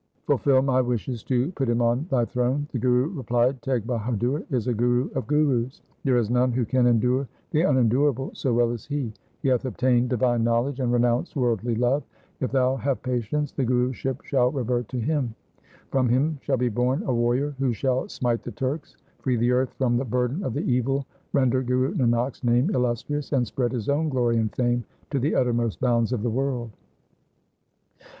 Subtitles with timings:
[0.25, 4.65] Fulfil my wishes to put him on thy throne.' The Guru replied,' Teg Bahadur is
[4.67, 5.83] a Guru of gurus.
[6.03, 9.13] There is none who can endure the unendurable so well as he.
[9.43, 12.01] He hath obtained divine knowledge and renounced worldly love.
[12.39, 15.35] If thou have patience the Guruship shall revert to him.
[15.91, 19.75] From him shall be born a warrior who shall smite the Turks, free the earth
[19.77, 24.09] from the burden of the evil, render Guru Nanak's name illustrious, and spread his own
[24.09, 26.71] glory and fame to the uttermost bounds of the world.'